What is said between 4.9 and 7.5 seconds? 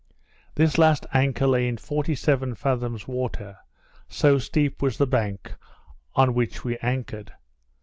the bank on which we anchored.